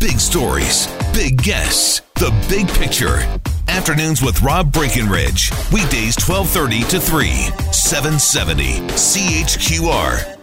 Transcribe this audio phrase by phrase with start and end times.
[0.00, 3.18] Big stories, big guests, the big picture.
[3.66, 5.50] Afternoons with Rob Breckenridge.
[5.72, 7.26] Weekdays 1230 to 3,
[7.72, 10.38] 770 CHQR.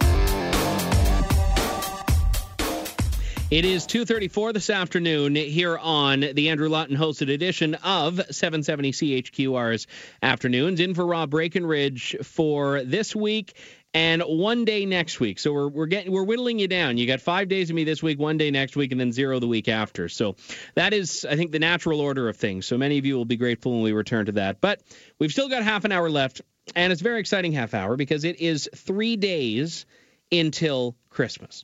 [3.50, 9.88] It is 2:34 this afternoon here on the Andrew Lawton hosted edition of 770 CHQR's
[10.22, 10.82] Afternoons.
[10.82, 13.54] In for Rob Breckenridge for this week
[13.96, 15.40] and one day next week.
[15.40, 16.98] So we're we're getting we're whittling you down.
[16.98, 19.40] You got five days of me this week, one day next week, and then zero
[19.40, 20.10] the week after.
[20.10, 20.36] So
[20.76, 22.68] that is, I think, the natural order of things.
[22.68, 24.60] So many of you will be grateful when we return to that.
[24.60, 24.82] But
[25.18, 26.42] we've still got half an hour left,
[26.76, 29.86] and it's a very exciting half hour because it is three days
[30.30, 31.64] until Christmas.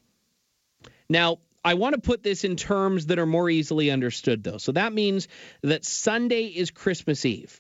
[1.09, 4.58] Now, I want to put this in terms that are more easily understood, though.
[4.58, 5.27] So that means
[5.64, 7.59] that Sunday is Christmas Eve.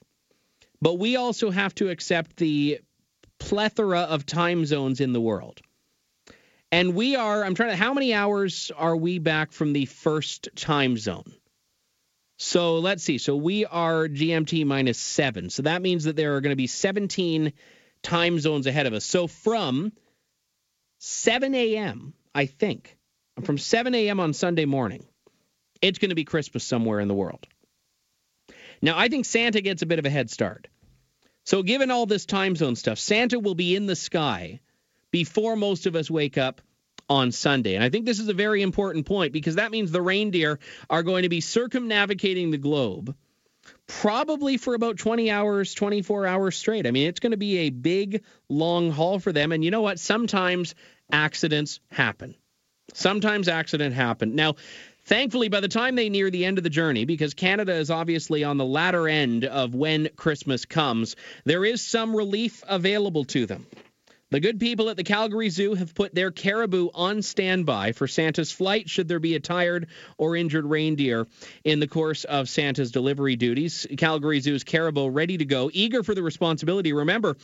[0.81, 2.79] But we also have to accept the
[3.41, 5.59] plethora of time zones in the world.
[6.71, 10.49] And we are, I'm trying to, how many hours are we back from the first
[10.55, 11.33] time zone?
[12.37, 13.17] So let's see.
[13.17, 15.49] So we are GMT minus seven.
[15.49, 17.51] So that means that there are going to be 17
[18.03, 19.05] time zones ahead of us.
[19.05, 19.91] So from
[20.99, 22.95] 7 a.m., I think,
[23.43, 24.19] from 7 a.m.
[24.19, 25.03] on Sunday morning,
[25.81, 27.47] it's going to be Christmas somewhere in the world.
[28.83, 30.67] Now, I think Santa gets a bit of a head start.
[31.43, 34.59] So, given all this time zone stuff, Santa will be in the sky
[35.11, 36.61] before most of us wake up
[37.09, 37.75] on Sunday.
[37.75, 41.03] And I think this is a very important point because that means the reindeer are
[41.03, 43.15] going to be circumnavigating the globe
[43.87, 46.87] probably for about 20 hours, 24 hours straight.
[46.87, 49.51] I mean, it's going to be a big, long haul for them.
[49.51, 49.99] And you know what?
[49.99, 50.75] Sometimes
[51.11, 52.35] accidents happen.
[52.93, 54.35] Sometimes accident happen.
[54.35, 54.55] Now,
[55.05, 58.43] thankfully, by the time they near the end of the journey, because Canada is obviously
[58.43, 63.65] on the latter end of when Christmas comes, there is some relief available to them.
[64.31, 68.49] The good people at the Calgary Zoo have put their caribou on standby for Santa's
[68.49, 71.27] flight should there be a tired or injured reindeer
[71.65, 73.85] in the course of Santa's delivery duties.
[73.97, 76.93] Calgary Zoo's caribou ready to go, eager for the responsibility.
[76.93, 77.35] Remember,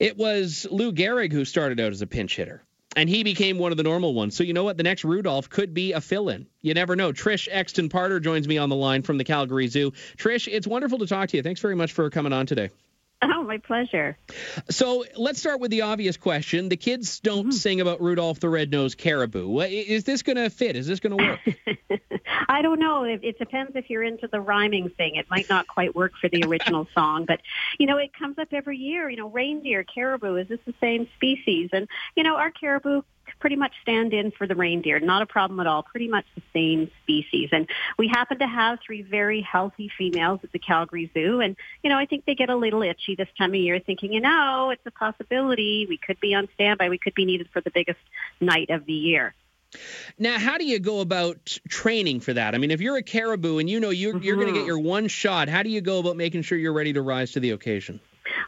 [0.00, 2.64] it was Lou Gehrig who started out as a pinch hitter
[2.96, 4.36] and he became one of the normal ones.
[4.36, 4.76] So you know what?
[4.76, 6.46] The next Rudolph could be a fill-in.
[6.60, 7.12] You never know.
[7.12, 9.92] Trish Exton Parder joins me on the line from the Calgary Zoo.
[10.16, 11.42] Trish, it's wonderful to talk to you.
[11.42, 12.70] Thanks very much for coming on today.
[13.34, 14.16] Oh, my pleasure.
[14.68, 16.68] So let's start with the obvious question.
[16.68, 17.50] The kids don't mm-hmm.
[17.50, 19.60] sing about Rudolph the Red-Nosed Caribou.
[19.60, 20.76] Is this going to fit?
[20.76, 22.00] Is this going to work?
[22.48, 23.04] I don't know.
[23.04, 25.16] It, it depends if you're into the rhyming thing.
[25.16, 27.40] It might not quite work for the original song, but
[27.78, 29.08] you know, it comes up every year.
[29.08, 30.36] You know, reindeer, caribou.
[30.36, 31.70] Is this the same species?
[31.72, 33.02] And you know, our caribou
[33.42, 35.00] pretty much stand in for the reindeer.
[35.00, 35.82] Not a problem at all.
[35.82, 37.48] Pretty much the same species.
[37.50, 41.40] And we happen to have three very healthy females at the Calgary Zoo.
[41.40, 44.12] And, you know, I think they get a little itchy this time of year thinking,
[44.12, 45.86] you know, it's a possibility.
[45.88, 46.88] We could be on standby.
[46.88, 47.98] We could be needed for the biggest
[48.40, 49.34] night of the year.
[50.20, 52.54] Now, how do you go about training for that?
[52.54, 54.22] I mean, if you're a caribou and you know you're, mm-hmm.
[54.22, 56.72] you're going to get your one shot, how do you go about making sure you're
[56.72, 57.98] ready to rise to the occasion?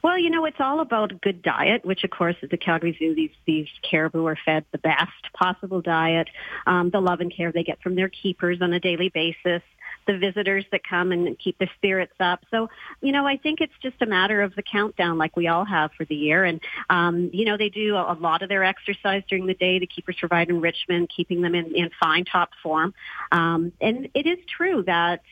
[0.04, 3.14] Well, you know, it's all about good diet, which of course at the Calgary Zoo,
[3.14, 6.28] these, these caribou are fed the best possible diet,
[6.66, 9.62] um, the love and care they get from their keepers on a daily basis
[10.06, 12.44] the visitors that come and keep their spirits up.
[12.50, 12.68] So,
[13.00, 15.92] you know, I think it's just a matter of the countdown like we all have
[15.96, 16.44] for the year.
[16.44, 16.60] And,
[16.90, 19.78] um, you know, they do a, a lot of their exercise during the day.
[19.78, 22.92] The keepers provide enrichment, keeping them in, in fine top form.
[23.32, 25.22] Um, and it is true that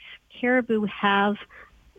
[0.40, 1.36] caribou have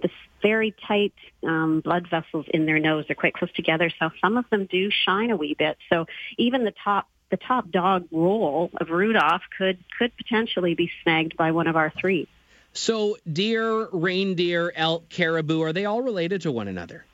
[0.03, 3.05] this very tight um, blood vessels in their nose.
[3.07, 5.77] They're quite close together, so some of them do shine a wee bit.
[5.89, 6.05] So
[6.37, 11.51] even the top the top dog role of Rudolph could could potentially be snagged by
[11.51, 12.27] one of our three.
[12.73, 17.05] So deer, reindeer, elk, caribou, are they all related to one another?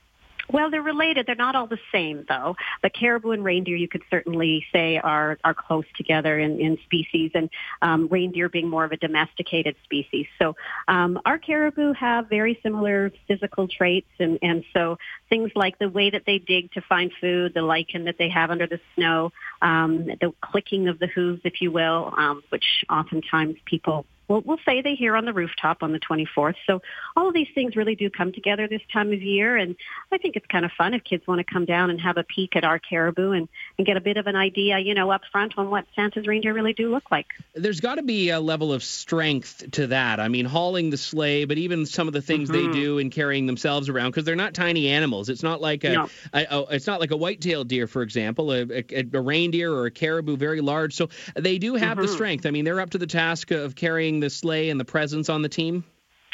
[0.52, 1.28] Well, they're related.
[1.28, 2.56] They're not all the same, though.
[2.82, 7.32] But caribou and reindeer, you could certainly say, are are close together in, in species,
[7.36, 7.50] and
[7.82, 10.26] um, reindeer being more of a domesticated species.
[10.40, 10.56] So
[10.88, 14.98] um, our caribou have very similar physical traits, and, and so
[15.30, 18.50] things like the way that they dig to find food, the lichen that they have
[18.50, 19.32] under the snow,
[19.62, 24.60] um, the clicking of the hooves, if you will, um, which oftentimes people we'll, we'll
[24.66, 26.56] say they hear on the rooftop on the 24th.
[26.66, 26.82] So
[27.18, 29.76] all of these things really do come together this time of year, and
[30.12, 32.24] I think it's kind of fun if kids want to come down and have a
[32.24, 35.22] peek at our caribou and, and get a bit of an idea, you know, up
[35.32, 37.28] front on what Santa's reindeer really do look like.
[37.56, 40.20] There's got to be a level of strength to that.
[40.20, 42.72] I mean, hauling the sleigh, but even some of the things mm-hmm.
[42.72, 45.30] they do in carrying themselves around because they're not tiny animals.
[45.30, 46.10] It's not like a, no.
[46.34, 49.88] a, a, it's not like a white-tailed deer, for example, a, a, a, reindeer or
[49.88, 50.96] a caribou, very large.
[50.96, 52.02] So they do have mm-hmm.
[52.02, 52.46] the strength.
[52.46, 55.42] I mean, they're up to the task of carrying the sleigh and the presents on
[55.42, 55.84] the team.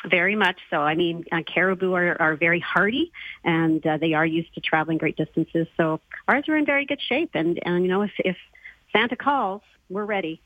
[0.09, 0.77] Very much so.
[0.77, 3.11] I mean, uh, caribou are, are very hardy,
[3.43, 5.67] and uh, they are used to traveling great distances.
[5.77, 8.37] So ours are in very good shape, and and you know, if if
[8.91, 10.41] Santa calls, we're ready.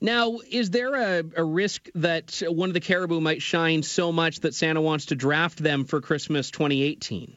[0.00, 4.40] Now, is there a, a, risk that one of the caribou might shine so much
[4.40, 7.36] that Santa wants to draft them for Christmas 2018?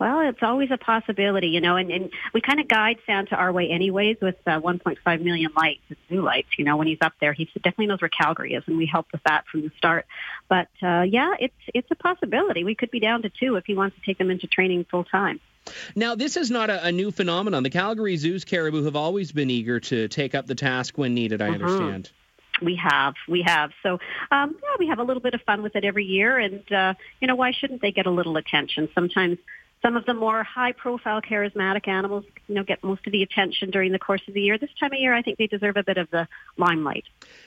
[0.00, 3.52] Well, it's always a possibility, you know, and, and we kind of guide Santa our
[3.52, 6.48] way anyways with uh, 1.5 million lights, and zoo lights.
[6.56, 9.08] You know, when he's up there, he definitely knows where Calgary is, and we help
[9.12, 10.06] with that from the start.
[10.48, 12.64] But uh, yeah, it's it's a possibility.
[12.64, 15.04] We could be down to two if he wants to take them into training full
[15.04, 15.38] time.
[15.94, 17.62] Now, this is not a, a, new phenomenon.
[17.62, 21.42] The Calgary Zoo's caribou have always been eager to take up the task when needed.
[21.42, 21.54] I uh-huh.
[21.56, 22.10] understand.
[22.62, 23.70] We have, we have.
[23.82, 23.98] So,
[24.30, 26.94] um, yeah, we have a little bit of fun with it every year, and uh,
[27.20, 28.88] you know, why shouldn't they get a little attention?
[28.94, 29.38] Sometimes
[29.82, 33.92] some of the more high-profile, charismatic animals, you know, get most of the attention during
[33.92, 34.58] the course of the year.
[34.58, 36.28] This time of year, I think they deserve a bit of the
[36.58, 37.04] limelight.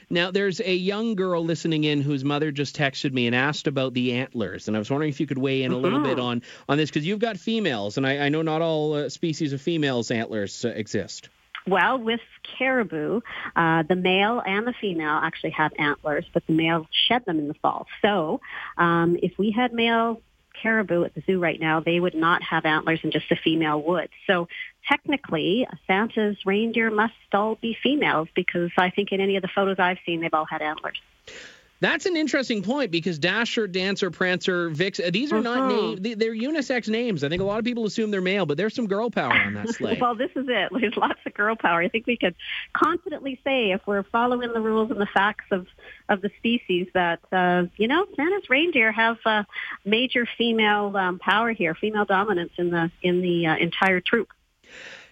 [0.09, 3.94] Now, there's a young girl listening in whose mother just texted me and asked about
[3.94, 6.25] the antlers, and I was wondering if you could weigh in a little bit mm-hmm.
[6.25, 9.53] on on this because you've got females, and I, I know not all uh, species
[9.53, 11.30] of females antlers uh, exist.
[11.65, 12.19] Well, with
[12.57, 13.21] caribou,
[13.56, 17.47] uh, the male and the female actually have antlers, but the male shed them in
[17.47, 17.88] the fall.
[18.01, 18.41] So
[18.77, 20.21] um, if we had male
[20.61, 23.81] caribou at the zoo right now, they would not have antlers and just the female
[23.81, 24.09] would.
[24.27, 24.47] So
[24.88, 29.79] technically, Santa's reindeer must all be females because I think in any of the photos
[29.79, 31.01] I've seen, they've all had antlers.
[31.83, 35.81] That's an interesting point because Dasher, Dancer, Prancer, Vix, uh, these are not uh-huh.
[35.97, 36.18] names.
[36.18, 37.25] They're unisex names.
[37.25, 39.56] I think a lot of people assume they're male, but there's some girl power on
[39.56, 39.97] that sleigh.
[40.01, 40.69] well, this is it.
[40.71, 41.81] There's lots of girl power.
[41.81, 42.35] I think we could
[42.71, 45.68] confidently say if we're following the rules and the facts of,
[46.07, 49.44] of the species that, uh, you know, Santa's reindeer have uh,
[49.83, 54.30] major female um, power here, female dominance in the, in the uh, entire troop.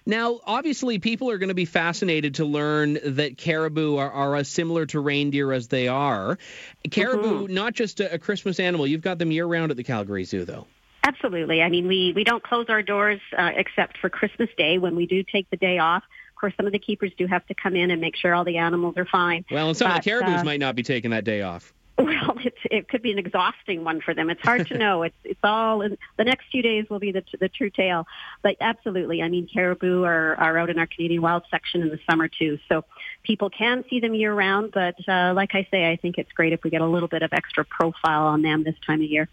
[0.05, 4.49] Now, obviously, people are going to be fascinated to learn that caribou are, are as
[4.49, 6.39] similar to reindeer as they are.
[6.89, 7.53] Caribou, mm-hmm.
[7.53, 10.43] not just a, a Christmas animal, you've got them year round at the Calgary Zoo,
[10.43, 10.65] though.
[11.03, 11.61] Absolutely.
[11.61, 15.05] I mean, we, we don't close our doors uh, except for Christmas Day when we
[15.05, 16.03] do take the day off.
[16.29, 18.43] Of course, some of the keepers do have to come in and make sure all
[18.43, 19.45] the animals are fine.
[19.51, 21.73] Well, and some but, of the caribous uh, might not be taking that day off.
[22.01, 24.29] Well, it's, it could be an exhausting one for them.
[24.29, 25.03] It's hard to know.
[25.03, 28.07] It's it's all in, the next few days will be the the true tale.
[28.41, 31.99] But absolutely, I mean, caribou are are out in our Canadian wild section in the
[32.09, 32.85] summer too, so
[33.23, 34.71] people can see them year round.
[34.71, 37.21] But uh, like I say, I think it's great if we get a little bit
[37.21, 39.27] of extra profile on them this time of year.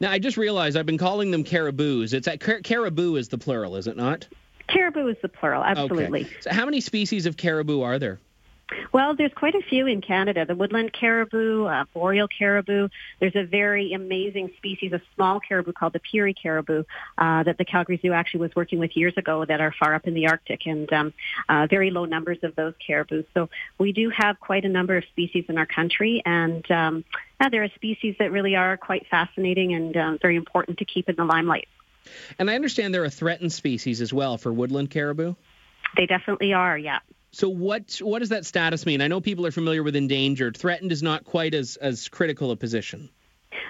[0.00, 2.12] Now, I just realized I've been calling them caribous.
[2.12, 4.26] It's at car- caribou is the plural, is it not?
[4.68, 6.22] Caribou is the plural, absolutely.
[6.22, 6.36] Okay.
[6.40, 8.20] So how many species of caribou are there?
[8.92, 10.44] Well, there's quite a few in Canada.
[10.44, 12.88] The woodland caribou, uh, boreal caribou.
[13.18, 16.84] There's a very amazing species of small caribou called the Peary caribou
[17.18, 20.06] uh, that the Calgary Zoo actually was working with years ago that are far up
[20.06, 21.12] in the Arctic and um,
[21.48, 23.24] uh, very low numbers of those caribou.
[23.34, 27.04] So we do have quite a number of species in our country and um,
[27.40, 31.08] yeah, there are species that really are quite fascinating and um, very important to keep
[31.08, 31.68] in the limelight.
[32.38, 35.34] And I understand there are a threatened species as well for woodland caribou.
[35.96, 37.00] They definitely are, yeah.
[37.32, 39.00] So what what does that status mean?
[39.00, 40.56] I know people are familiar with endangered.
[40.56, 43.10] Threatened is not quite as as critical a position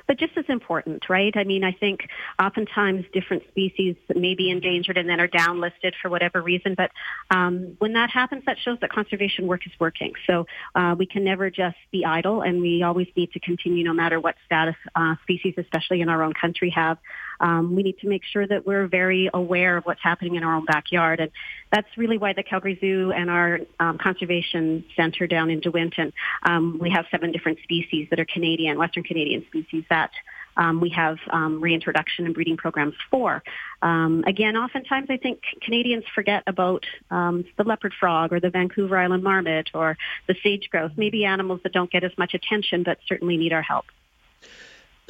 [0.06, 1.32] but just as important, right?
[1.36, 2.00] I mean, I think
[2.42, 6.74] oftentimes different species may be endangered and then are downlisted for whatever reason.
[6.74, 6.90] But
[7.30, 10.14] um, when that happens, that shows that conservation work is working.
[10.26, 13.92] So uh, we can never just be idle, and we always need to continue, no
[13.92, 16.98] matter what status uh, species, especially in our own country, have.
[17.40, 20.54] Um, we need to make sure that we're very aware of what's happening in our
[20.54, 21.20] own backyard.
[21.20, 21.30] And
[21.72, 26.12] that's really why the Calgary Zoo and our um, conservation center down in De Winton,
[26.44, 30.10] um, we have seven different species that are Canadian, Western Canadian species that
[30.56, 33.42] um, we have um, reintroduction and breeding programs for.
[33.82, 38.98] Um, again, oftentimes I think Canadians forget about um, the leopard frog or the Vancouver
[38.98, 42.98] Island marmot or the sage grouse, maybe animals that don't get as much attention but
[43.08, 43.86] certainly need our help.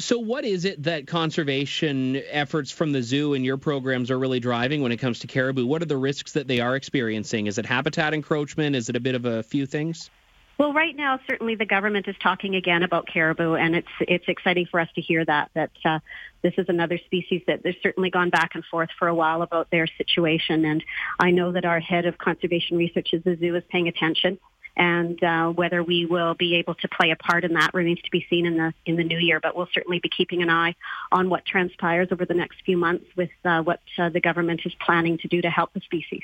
[0.00, 4.40] So, what is it that conservation efforts from the zoo and your programs are really
[4.40, 5.66] driving when it comes to caribou?
[5.66, 7.46] What are the risks that they are experiencing?
[7.46, 8.74] Is it habitat encroachment?
[8.74, 10.08] Is it a bit of a few things?
[10.56, 14.66] Well, right now, certainly the government is talking again about caribou, and it's it's exciting
[14.70, 15.98] for us to hear that that uh,
[16.42, 19.70] this is another species that there's certainly gone back and forth for a while about
[19.70, 20.64] their situation.
[20.64, 20.82] And
[21.18, 24.38] I know that our head of conservation research at the zoo is paying attention
[24.76, 28.10] and uh, whether we will be able to play a part in that remains to
[28.10, 29.40] be seen in the in the new year.
[29.40, 30.74] But we'll certainly be keeping an eye
[31.12, 34.74] on what transpires over the next few months with uh, what uh, the government is
[34.84, 36.22] planning to do to help the species.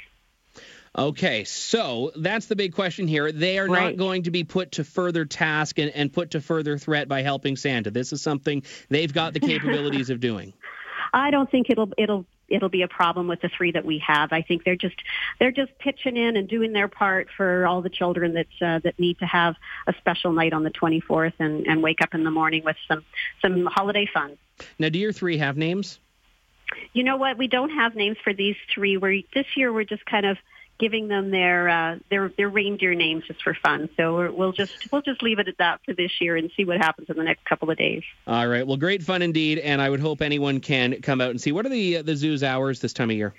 [0.98, 3.30] Okay, so that's the big question here.
[3.30, 3.90] They are Right.
[3.90, 7.20] not going to be put to further task and, and put to further threat by
[7.20, 7.90] helping Santa.
[7.90, 10.54] This is something they've got the capabilities of doing.
[11.12, 14.32] I don't think it'll it'll it'll be a problem with the three that we have.
[14.32, 14.96] I think they're just
[15.38, 18.98] they're just pitching in and doing their part for all the children that uh, that
[18.98, 22.30] need to have a special night on the 24th and, and wake up in the
[22.30, 23.04] morning with some
[23.42, 24.36] some holiday fun.
[24.78, 25.98] Now, do your three have names?
[26.92, 27.38] You know what?
[27.38, 28.96] We don't have names for these three.
[28.96, 30.38] We're this year we're just kind of
[30.78, 33.88] giving them their uh, their their reindeer names just for fun.
[33.96, 36.64] So we're, we'll just we'll just leave it at that for this year and see
[36.64, 38.02] what happens in the next couple of days.
[38.26, 38.66] All right.
[38.66, 41.52] Well, great fun indeed, and I would hope anyone can come out and see.
[41.52, 43.34] What are the the zoo's hours this time of year?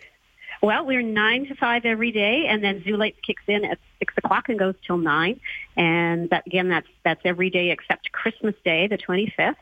[0.61, 4.13] Well, we're nine to five every day, and then Zoo Lights kicks in at six
[4.17, 5.39] o'clock and goes till nine.
[5.75, 9.57] And that again, that's that's every day except Christmas Day, the twenty fifth.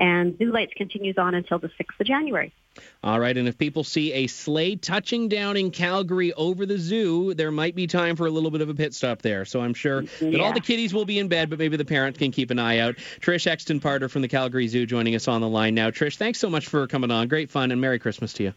[0.00, 2.52] And Zoo Lights continues on until the sixth of January.
[3.02, 7.34] All right, and if people see a sleigh touching down in Calgary over the zoo,
[7.34, 9.44] there might be time for a little bit of a pit stop there.
[9.44, 12.18] So I'm sure that all the kiddies will be in bed, but maybe the parents
[12.18, 12.96] can keep an eye out.
[13.20, 15.90] Trish Exton Parder from the Calgary Zoo joining us on the line now.
[15.90, 17.28] Trish, thanks so much for coming on.
[17.28, 18.54] Great fun, and Merry Christmas to you.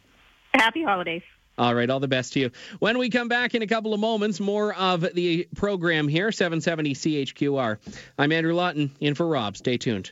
[0.54, 1.24] Happy holidays.
[1.58, 2.52] All right, all the best to you.
[2.80, 6.96] When we come back in a couple of moments, more of the program here, 770
[6.96, 7.78] CHQR.
[8.18, 9.56] I'm Andrew Lawton, in for Rob.
[9.56, 10.12] Stay tuned.